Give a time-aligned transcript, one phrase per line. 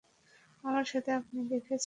[0.63, 1.79] আমার সাথে আপনি দেখেছেন?